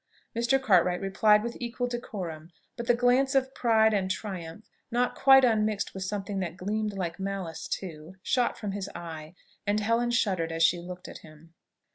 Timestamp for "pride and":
3.53-4.09